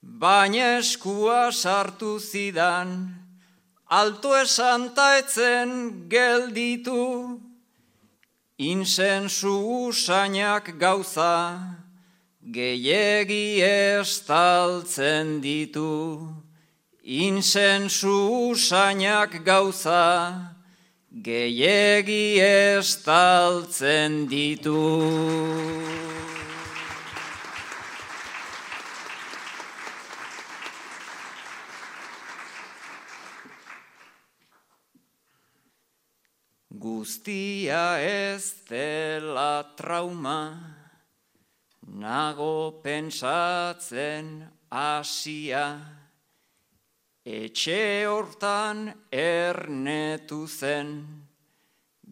baina 0.00 0.78
eskua 0.78 1.52
sartu 1.52 2.16
zidan, 2.18 3.21
alto 3.92 4.32
esan 4.40 4.94
taetzen 4.96 5.70
gelditu, 6.08 7.40
insensu 8.56 9.52
usainak 9.88 10.70
gauza, 10.80 11.60
gehiegi 12.56 13.60
estaltzen 13.60 15.42
ditu. 15.44 15.92
Insensu 17.04 18.16
usainak 18.48 19.44
gauza, 19.44 20.08
gehiegi 21.12 22.40
estaltzen 22.40 24.24
ditu. 24.32 24.80
Guztia 36.82 38.02
ez 38.02 38.66
dela 38.66 39.62
trauma, 39.78 40.58
nago 41.86 42.82
pentsatzen 42.82 44.42
asia, 44.66 45.78
etxe 47.22 48.02
hortan 48.10 48.90
ernetu 49.14 50.42
zen, 50.48 51.22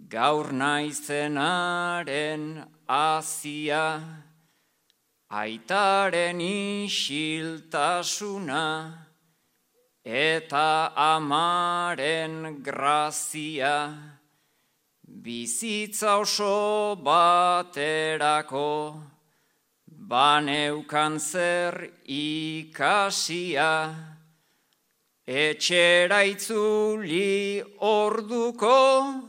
gaur 0.07 0.55
naizenaren 0.55 2.63
azia, 2.87 3.99
aitaren 5.43 6.39
isiltasuna, 6.87 8.63
eta 10.07 10.95
amaren 11.11 12.63
grazia, 12.63 14.20
Bizitza 15.23 16.17
oso 16.17 16.97
baterako, 16.97 19.03
baneukan 19.85 21.21
zer 21.21 21.91
ikasia, 22.09 23.93
etxera 25.27 26.25
itzuli 26.25 27.61
orduko, 27.85 29.29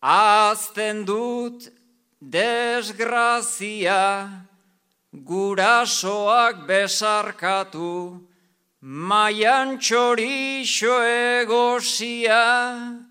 azten 0.00 1.04
dut 1.04 1.66
desgrazia, 2.22 4.30
gurasoak 5.10 6.68
besarkatu, 6.68 8.22
maian 8.78 9.74
txorixo 9.80 11.02
egosia, 11.42 13.03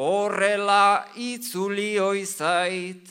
Horrela 0.00 1.04
itzuli 1.14 2.00
oizait, 2.00 3.04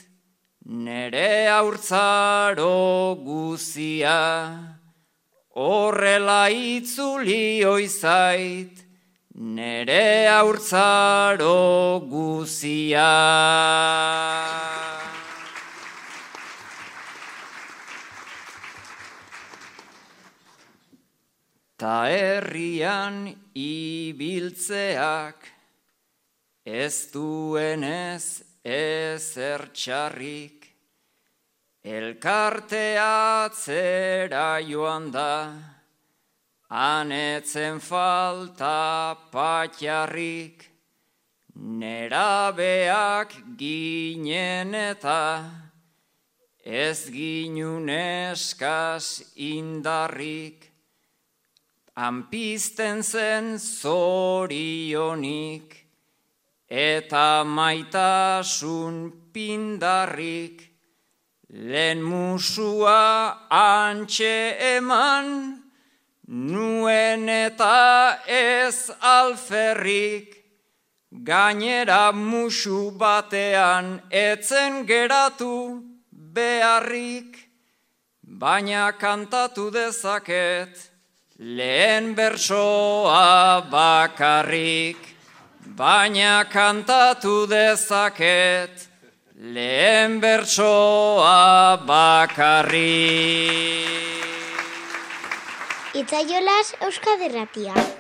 nere 0.66 1.46
aurtzaro 1.46 3.16
guzia. 3.22 4.18
Horrela 5.54 6.50
itzuli 6.50 7.64
oizait, 7.64 8.82
nere 9.36 10.26
aurtzaro 10.34 12.02
guzia. 12.10 13.06
Ta 21.78 22.10
herrian 22.10 23.30
ibiltzeak, 23.54 25.59
ez 26.70 27.10
duenez 27.12 28.44
ezer 28.64 29.70
txarrik, 29.74 30.70
elkarteatzera 31.82 34.60
joan 34.62 35.12
da, 35.12 35.54
anetzen 36.70 37.80
falta 37.82 39.18
patxarrik, 39.34 40.70
nerabeak 41.82 43.34
ginen 43.58 44.76
eta, 44.78 45.50
ez 46.64 47.10
ginun 47.10 47.90
eskaz 47.90 49.34
indarrik, 49.36 50.70
Anpizten 52.00 53.04
zen 53.04 53.60
zorionik, 53.60 55.79
eta 56.70 57.44
maitasun 57.44 59.12
pindarrik, 59.34 60.70
lehen 61.50 62.04
musua 62.04 63.50
antxe 63.50 64.56
eman, 64.78 65.64
nuen 66.28 67.30
eta 67.30 68.20
ez 68.28 68.92
alferrik, 69.02 70.38
gainera 71.10 72.14
musu 72.14 72.92
batean 72.92 74.02
etzen 74.12 74.86
geratu 74.86 75.82
beharrik, 76.14 77.50
baina 78.22 78.92
kantatu 78.94 79.72
dezaket, 79.74 80.78
lehen 81.40 82.14
bersoa 82.14 83.66
bakarrik 83.72 85.09
baina 85.78 86.46
kantatu 86.50 87.48
dezaket 87.50 88.88
lehen 89.54 90.20
bertsoa 90.22 91.78
bakarri. 91.88 93.06
Itzaiolas 95.94 96.76
Euskaderratia. 96.82 97.99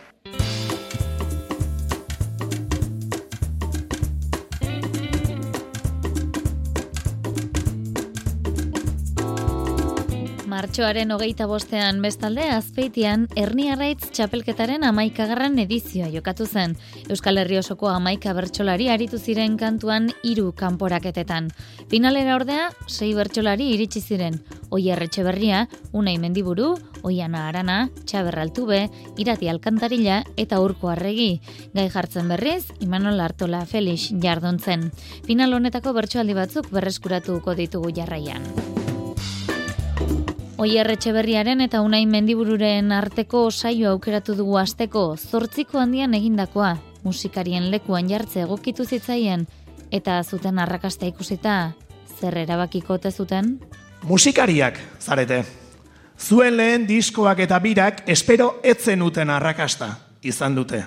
Martxoaren 10.59 11.13
hogeita 11.15 11.45
bostean 11.47 12.01
bestalde 12.03 12.43
azpeitian 12.51 13.21
Erniarraitz 13.39 14.09
txapelketaren 14.11 14.83
amaikagarran 14.83 15.53
edizioa 15.63 16.09
jokatu 16.11 16.43
zen. 16.43 16.73
Euskal 17.07 17.39
Herri 17.39 17.55
osoko 17.61 17.87
amaika 17.87 18.33
bertsolari 18.35 18.89
aritu 18.91 19.15
ziren 19.23 19.55
kantuan 19.61 20.09
hiru 20.27 20.49
kanporaketetan. 20.59 21.47
Finalera 21.87 22.35
ordea, 22.35 22.65
sei 22.91 23.13
bertsolari 23.15 23.69
iritsi 23.77 24.01
ziren. 24.01 24.35
Oier 24.75 24.99
Etxeberria, 25.05 25.61
Unai 25.93 26.17
Mendiburu, 26.19 26.73
Oiana 27.07 27.45
Arana, 27.47 27.77
Txaber 28.03 28.41
Altube, 28.43 28.81
Irati 29.15 29.47
Alkantarila 29.47 30.25
eta 30.35 30.59
Urko 30.59 30.91
Arregi. 30.91 31.39
Gai 31.71 31.87
jartzen 31.87 32.27
berriz, 32.35 32.65
Imanol 32.83 33.23
Artola 33.23 33.63
Felix 33.63 34.11
jarduntzen. 34.11 34.89
Final 35.23 35.55
honetako 35.55 35.95
bertsoaldi 36.01 36.35
batzuk 36.35 36.67
berreskuratuko 36.75 37.55
ditugu 37.55 37.95
jarraian. 37.95 38.43
Oier 40.59 40.89
Etxeberriaren 40.91 41.61
eta 41.63 41.79
Unai 41.79 42.01
Mendibururen 42.03 42.91
arteko 42.91 43.45
saio 43.47 43.93
aukeratu 43.93 44.33
dugu 44.35 44.57
asteko 44.59 45.03
zortziko 45.15 45.79
handian 45.79 46.17
egindakoa, 46.17 46.73
musikarien 47.05 47.69
lekuan 47.71 48.09
jartze 48.11 48.41
egokitu 48.43 48.83
zitzaien, 48.83 49.45
eta 49.87 50.17
zuten 50.19 50.59
arrakasta 50.59 51.07
ikusita, 51.07 51.55
zer 52.19 52.41
erabakiko 52.43 52.99
te 52.99 53.07
zuten? 53.07 53.55
Musikariak, 54.03 54.83
zarete. 54.99 55.45
Zuen 56.19 56.59
lehen 56.59 56.89
diskoak 56.91 57.39
eta 57.47 57.63
birak 57.63 58.03
espero 58.11 58.57
etzen 58.59 59.01
uten 59.01 59.31
arrakasta 59.31 59.93
izan 60.27 60.59
dute. 60.59 60.83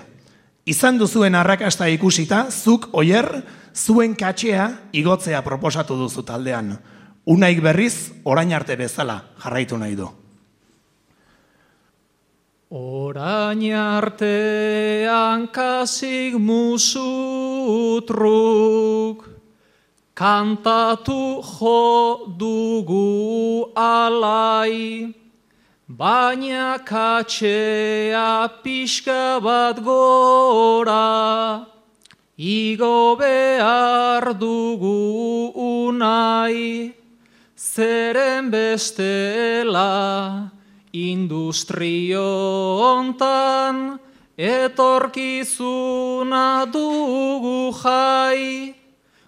Izan 0.69 1.01
duzuen 1.01 1.33
arrakasta 1.33 1.89
ikusita, 1.89 2.45
zuk 2.51 2.91
oier, 2.93 3.41
zuen 3.73 4.13
katxea 4.13 4.69
igotzea 4.93 5.41
proposatu 5.41 5.97
duzu 5.97 6.21
taldean. 6.21 6.75
Unaik 7.23 7.61
berriz, 7.63 8.11
orain 8.27 8.51
arte 8.51 8.75
bezala 8.75 9.23
jarraitu 9.39 9.77
nahi 9.79 9.95
du. 9.95 10.09
Orain 12.75 13.63
artean 13.71 15.47
kasik 15.47 16.35
musutruk, 16.35 17.23
kantatu 20.13 21.39
jo 21.39 22.27
dugu 22.35 23.71
alai, 23.71 25.15
baina 25.87 26.75
katxea 26.83 28.49
pixka 28.63 29.39
bat 29.39 29.79
gora, 29.79 31.63
igo 32.35 33.15
behar 33.15 34.33
dugu 34.35 35.53
unai 35.55 37.02
zeren 37.63 38.51
bestela 38.51 40.51
industrio 40.91 42.27
hontan 42.83 43.99
etorkizuna 44.37 46.65
dugu 46.73 47.71
jai. 47.79 48.73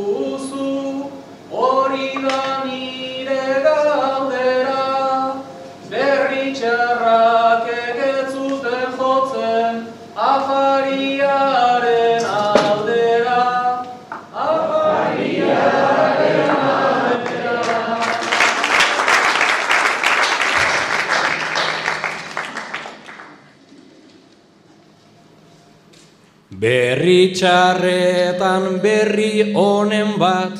Berri 27.10 27.34
txarretan 27.34 28.76
berri 28.78 29.50
honen 29.52 30.12
bat, 30.14 30.54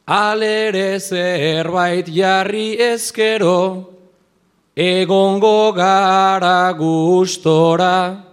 Alere 0.07 0.99
zerbait 0.99 2.07
jarri 2.07 2.77
ezkero, 2.79 3.96
egongo 4.77 5.73
gara 5.73 6.71
gustora. 6.77 8.23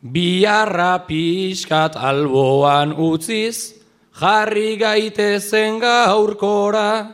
Biarra 0.00 1.04
pixkat 1.04 1.96
alboan 2.00 2.94
utziz, 2.96 3.74
jarri 4.16 4.78
gaitezen 4.80 5.78
gaurkora. 5.82 7.12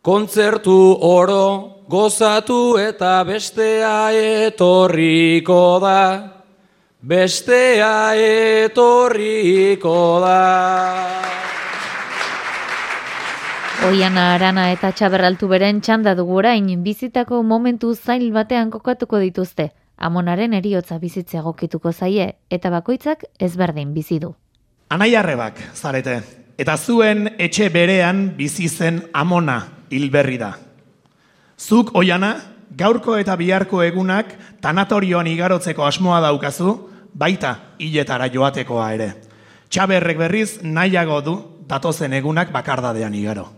Kontzertu 0.00 0.96
oro 1.04 1.84
gozatu 1.90 2.78
eta 2.80 3.24
bestea 3.28 4.08
etorriko 4.16 5.78
da. 5.84 6.02
Bestea 7.02 8.14
etorriko 8.16 9.98
da. 10.24 11.47
Oiana 13.86 14.34
Arana 14.34 14.72
eta 14.72 14.88
Txaberraltu 14.90 15.46
beren 15.46 15.80
txanda 15.80 16.16
dugu 16.18 16.42
bizitako 16.82 17.42
momentu 17.44 17.94
zail 17.94 18.32
batean 18.32 18.70
kokatuko 18.70 19.18
dituzte. 19.18 19.70
Amonaren 19.96 20.52
eriotza 20.52 20.98
bizitzea 20.98 21.42
gokituko 21.42 21.92
zaie 21.92 22.34
eta 22.50 22.70
bakoitzak 22.70 23.24
ezberdin 23.38 23.94
bizi 23.94 24.18
du. 24.18 24.34
Anaiarrebak, 24.90 25.60
zarete, 25.74 26.22
eta 26.58 26.76
zuen 26.76 27.36
etxe 27.38 27.68
berean 27.68 28.34
bizi 28.36 28.68
zen 28.68 29.02
amona 29.12 29.68
hilberri 29.90 30.38
da. 30.38 30.58
Zuk 31.56 31.94
oiana, 31.94 32.34
gaurko 32.76 33.16
eta 33.16 33.36
biharko 33.36 33.82
egunak 33.82 34.34
tanatorioan 34.60 35.26
igarotzeko 35.26 35.84
asmoa 35.84 36.20
daukazu, 36.20 36.90
baita 37.14 37.54
hiletara 37.78 38.28
joatekoa 38.28 38.92
ere. 38.92 39.14
Txaberrek 39.70 40.18
berriz 40.18 40.62
nahiago 40.62 41.20
du 41.20 41.36
datozen 41.68 42.12
egunak 42.12 42.50
bakardadean 42.52 43.14
igaro. 43.14 43.57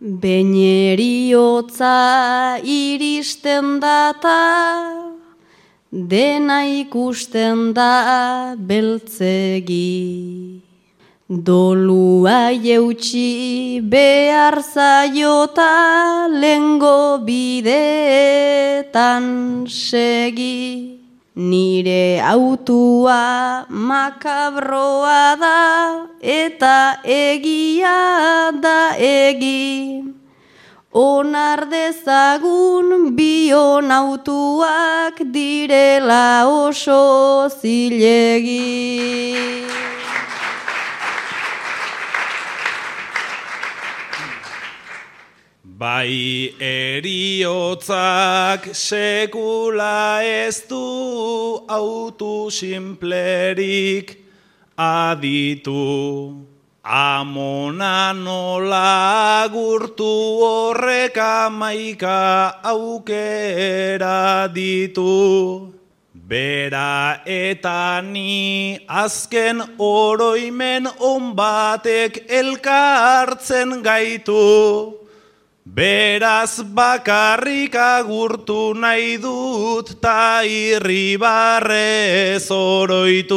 Beñeriotza 0.00 1.90
iristen 2.62 3.80
data, 3.80 5.16
dena 5.90 6.62
ikusten 6.62 7.74
da 7.74 8.54
beltzegi. 8.54 10.62
Dolua 11.28 12.52
jeutxi 12.54 13.80
behar 13.82 14.62
zaiota 14.62 16.28
lengo 16.30 17.18
bideetan 17.26 19.26
segi. 19.66 20.97
Nire 21.38 22.18
autua 22.18 23.62
makabroa 23.70 25.38
da 25.38 26.08
eta 26.18 26.98
egia 27.06 28.50
da 28.58 28.98
egi. 28.98 30.02
Onar 30.90 31.70
dezagun 31.70 33.14
bion 33.14 33.86
autuak 33.86 35.22
direla 35.30 36.42
oso 36.42 37.46
zilegi. 37.46 38.58
Bai 45.78 46.58
eriotzak 46.58 47.94
sekula 48.74 50.18
ez 50.26 50.66
du 50.66 51.62
autu 51.70 52.50
simplerik 52.50 54.18
aditu. 54.74 56.34
Amona 56.82 58.10
nola 58.10 59.46
gurtu 59.54 60.42
horrek 60.42 61.14
amaika 61.14 62.58
aukera 62.74 64.50
ditu. 64.50 65.70
Bera 66.12 67.22
eta 67.22 68.02
ni 68.02 68.82
azken 68.88 69.62
oroimen 69.78 70.90
onbatek 70.98 72.26
elkartzen 72.26 73.80
gaitu. 73.80 74.97
Beraz 75.74 76.62
bakarrik 76.74 77.74
agurtu 77.76 78.74
nahi 78.74 79.20
dut 79.20 80.00
ta 80.00 80.40
irribarrez 80.42 82.48
oroitu. 82.50 83.36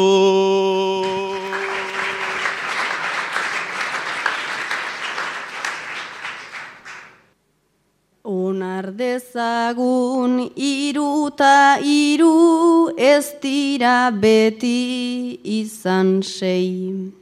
Onar 8.24 8.96
dezagun 8.96 10.52
iruta 10.56 11.80
iru 11.84 12.96
ez 12.98 13.36
dira 13.42 14.10
beti 14.10 15.38
izan 15.44 16.24
sei. 16.24 17.21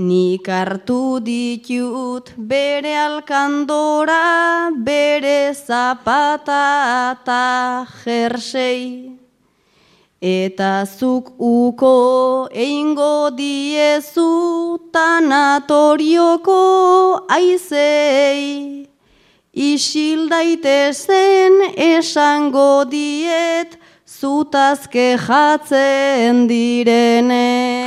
Nik 0.00 0.46
hartu 0.48 1.20
ditut 1.20 2.30
bere 2.48 2.94
alkandora, 2.96 4.72
bere 4.72 5.52
zapata 5.52 7.12
eta 7.12 7.84
jersei. 8.00 9.12
Eta 10.22 10.86
zuk 10.86 11.34
uko 11.36 12.48
eingo 12.48 13.28
diezu 13.36 14.80
tanatorioko 14.90 16.56
aizei. 17.28 18.88
Isil 19.52 20.30
daitezen 20.32 21.60
esango 21.76 22.88
diet 22.88 23.76
zutazke 24.08 25.18
jatzen 25.28 26.46
direne. 26.48 27.79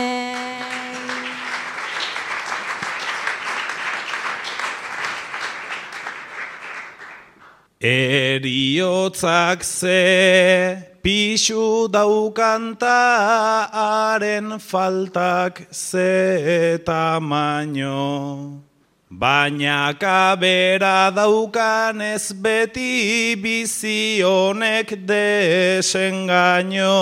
Eriotzak 7.84 9.60
ze 9.62 10.80
pixu 11.04 11.92
daukanta 11.92 13.68
haren 13.68 14.58
faltak 14.58 15.68
ze 15.70 16.80
tamaino. 16.86 18.64
Baina 19.12 19.94
kabera 20.00 21.12
daukan 21.12 22.00
ez 22.02 22.32
beti 22.32 23.36
bizionek 23.36 25.06
desengaino. 25.06 26.96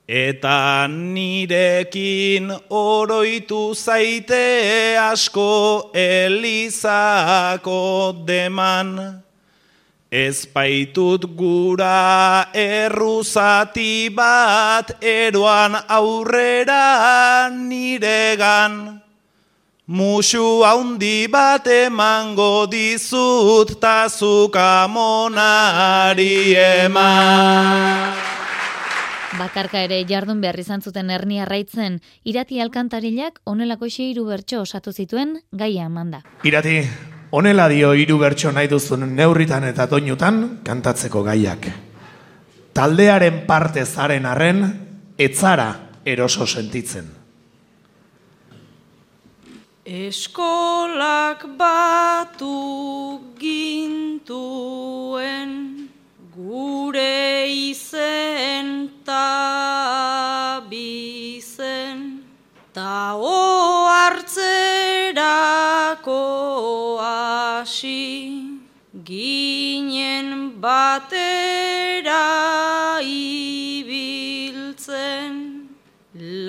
Eta 0.07 0.87
nirekin 0.87 2.47
oroitu 2.71 3.75
zaite 3.75 4.95
asko 5.03 5.91
elizako 5.99 7.83
deman. 8.31 8.95
Ez 10.13 10.47
baitut 10.55 11.27
gura 11.35 12.47
erruzati 12.55 14.15
bat 14.15 14.95
eroan 15.03 15.75
aurrera 15.99 17.51
niregan. 17.51 19.10
Musu 19.91 20.63
haundi 20.63 21.27
bat 21.27 21.65
emango 21.67 22.69
dizut 22.71 23.73
tazuka 23.83 24.87
monari 24.87 26.55
eman. 26.55 28.15
Bakarka 29.35 29.83
ere 29.83 29.99
jardun 30.07 30.39
behar 30.39 30.61
izan 30.63 30.79
zuten 30.79 31.11
hernia 31.11 31.43
raitzen, 31.43 31.99
irati 32.23 32.63
alkantarilak 32.63 33.43
onelako 33.51 33.91
hiru 33.91 34.29
bertso 34.31 34.63
osatu 34.63 34.93
zituen 34.93 35.41
gaia 35.51 35.87
amanda. 35.87 36.23
Irati, 36.45 36.87
honela 37.33 37.67
dio 37.67 37.91
hiru 37.93 38.19
bertso 38.23 38.53
nahi 38.53 38.69
duzun 38.71 39.17
neurritan 39.17 39.65
eta 39.65 39.87
doinutan 39.91 40.61
kantatzeko 40.63 41.25
gaiak. 41.25 41.67
Taldearen 42.73 43.43
parte 43.45 43.85
zaren 43.85 44.25
arren, 44.25 44.69
etzara 45.19 45.73
eroso 46.05 46.47
sentitzen. 46.47 47.20
Eskolak 49.91 51.43
batu 51.59 53.19
gintuen 53.43 54.71
gure 56.31 57.51
izen 57.51 58.87
ta 59.05 60.63
bizen. 60.71 62.23
Ta 62.73 63.19
oartzerako 63.19 64.23
hasi 67.03 68.31
ginen 69.03 70.55
batera 70.63 72.31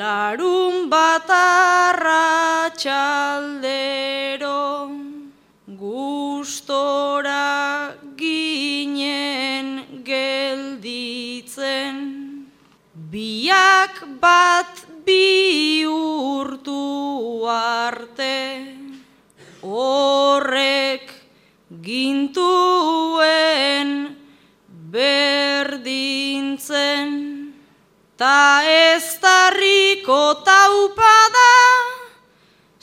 larun 0.01 0.89
batarra 0.89 2.73
txaldero 2.81 4.61
gustora 5.81 7.45
ginen 8.17 9.67
gelditzen. 10.09 11.95
Biak 13.11 13.95
bat 14.23 14.80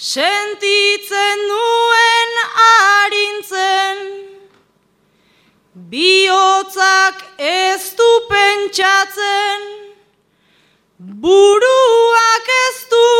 sentitzen 0.08 1.38
nuen 1.50 2.32
arintzen. 2.64 3.98
Bihotzak 5.90 7.18
ez 7.36 7.82
du 7.98 8.08
pentsatzen. 8.30 9.66
Buruak 11.24 12.48
ez 12.64 12.78
du 12.92 13.10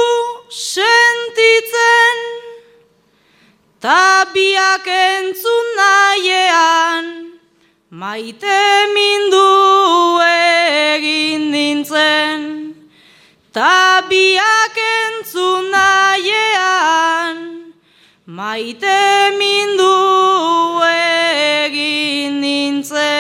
sentitzen. 0.49 2.17
Tabiak 3.85 4.89
entzun 4.89 5.67
nahiean 5.77 7.07
maite 7.91 8.61
mindu 8.95 9.47
egin 10.25 11.51
nintzen 11.53 12.59
tabiak 13.59 14.77
entzun 14.79 15.65
nahiean 15.75 17.39
maite 18.39 19.01
mindu 19.41 19.97
egin 20.91 22.39
nintzen. 22.45 23.19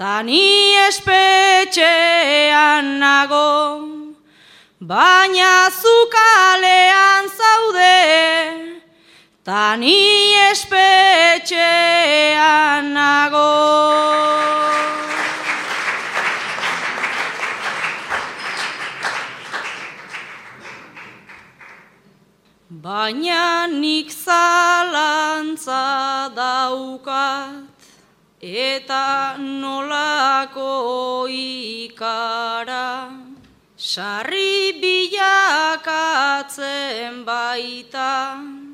tani 0.00 0.44
espetxean 0.88 2.86
nago. 3.04 3.50
Baina 4.90 5.52
zukalean 5.80 7.24
zaude 7.38 8.00
tani 9.45 10.32
espetxean 10.51 12.93
nago. 12.93 13.51
Baina 22.70 23.66
nik 23.66 24.11
zalantza 24.11 26.30
daukat 26.36 27.64
eta 28.41 29.36
nolako 29.38 31.26
ikara. 31.28 33.11
Sarri 33.76 34.72
bilakatzen 34.80 37.24
baita 37.24 38.69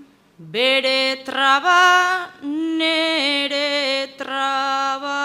bere 0.57 1.21
traba 1.27 2.33
nere 2.81 4.09
traba. 4.17 5.23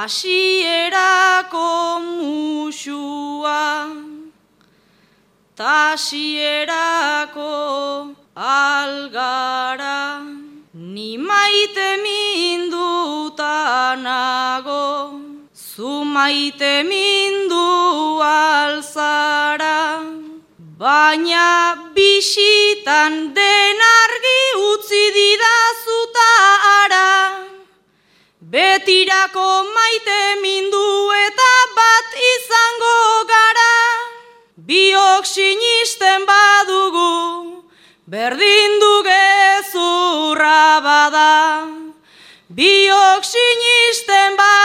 Asierako 0.00 1.68
musua, 2.06 3.64
tasierako 5.60 7.52
algara, 8.36 10.00
ni 10.74 11.10
maite 11.18 11.88
mindutanago, 12.04 12.72
zu 15.52 15.92
maite 16.16 16.74
mindu 16.90 17.68
alzara, 18.32 19.80
baina 20.80 21.76
bisitan 21.94 23.12
den 23.36 23.80
argi 24.00 24.42
utzi 24.72 25.04
didazuta 25.16 26.30
ara, 26.76 27.10
Betirako 28.52 29.48
maite 29.74 30.22
mindu 30.42 30.86
eta 31.26 31.52
bat 31.76 32.16
izango 32.30 32.96
gara, 33.32 33.74
biok 34.70 35.28
sinisten 35.34 36.24
badugu, 36.30 37.12
berdin 38.08 38.80
du 38.80 38.94
gezurra 39.10 40.80
bada. 40.88 41.34
Biok 42.48 43.22
sinisten 43.34 44.40
badugu, 44.40 44.59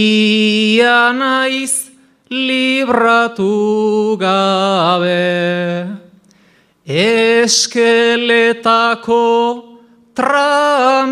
naiz 1.18 1.90
libratu 2.30 4.14
gabe, 4.22 5.98
eskeletako 6.86 9.26
tramitez, 10.14 11.10